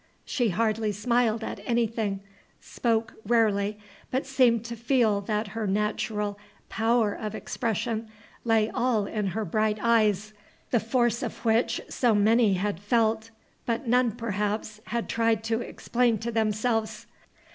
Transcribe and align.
She 0.25 0.49
hardly 0.49 0.91
smiled 0.91 1.43
at 1.43 1.59
anything, 1.63 2.21
spoke 2.59 3.13
rarely, 3.23 3.77
but 4.09 4.25
seemed 4.25 4.65
to 4.65 4.75
feel 4.75 5.21
that 5.21 5.49
her 5.49 5.67
natural 5.67 6.39
power 6.69 7.13
of 7.13 7.35
expression 7.35 8.09
lay 8.43 8.67
all 8.71 9.05
in 9.05 9.27
her 9.27 9.45
bright 9.45 9.77
eyes, 9.79 10.33
the 10.71 10.79
force 10.79 11.21
of 11.21 11.45
which 11.45 11.79
so 11.87 12.15
many 12.15 12.55
had 12.55 12.79
felt, 12.79 13.29
but 13.67 13.87
none 13.87 14.13
perhaps 14.13 14.81
had 14.85 15.07
tried 15.07 15.43
to 15.43 15.61
explain 15.61 16.17
to 16.17 16.31
themselves. 16.31 17.05